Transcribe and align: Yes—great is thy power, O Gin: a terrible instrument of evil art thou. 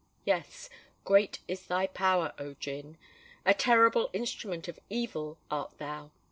Yes—great 0.25 1.41
is 1.47 1.67
thy 1.67 1.85
power, 1.85 2.33
O 2.39 2.55
Gin: 2.59 2.97
a 3.45 3.53
terrible 3.53 4.09
instrument 4.13 4.67
of 4.67 4.79
evil 4.89 5.37
art 5.51 5.77
thou. 5.77 6.09